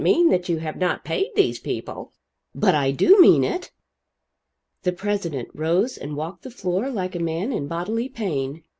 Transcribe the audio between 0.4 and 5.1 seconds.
that you have not paid these people?" "But I do mean it!" The